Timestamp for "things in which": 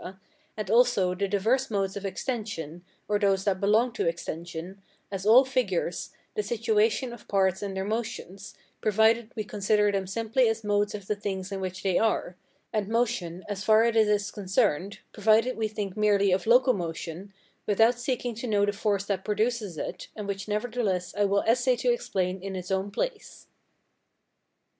11.15-11.83